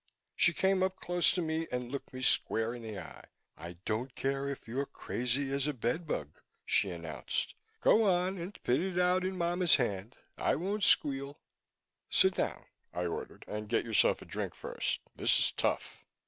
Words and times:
She 0.35 0.51
came 0.51 0.81
up 0.81 0.95
close 0.99 1.31
to 1.33 1.43
me 1.43 1.67
and 1.71 1.91
looked 1.91 2.11
me 2.11 2.23
square 2.23 2.73
in 2.73 2.81
the 2.81 2.97
eye. 2.97 3.25
"I 3.55 3.73
don't 3.85 4.15
care 4.15 4.49
if 4.49 4.67
you're 4.67 4.87
crazy 4.87 5.53
as 5.53 5.67
a 5.67 5.73
bed 5.75 6.07
bug," 6.07 6.39
she 6.65 6.89
announced. 6.89 7.53
"Go 7.81 8.05
on 8.05 8.39
and 8.39 8.57
'pit 8.63 8.81
it 8.81 8.97
out 8.97 9.23
in 9.23 9.37
momma's 9.37 9.75
hand. 9.75 10.15
I 10.39 10.55
won't 10.55 10.81
squeal." 10.83 11.39
"Sit 12.09 12.33
down!" 12.33 12.65
I 12.91 13.05
ordered, 13.05 13.45
"and 13.47 13.69
get 13.69 13.85
yourself 13.85 14.23
a 14.23 14.25
drink 14.25 14.55
first. 14.55 15.01
This 15.15 15.37
is 15.37 15.51
tough." 15.51 16.03